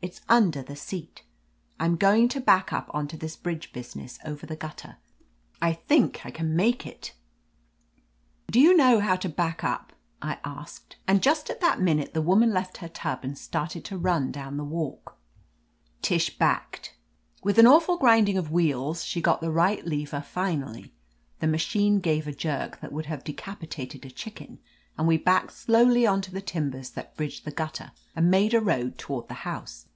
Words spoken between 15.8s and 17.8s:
Tish backed. With an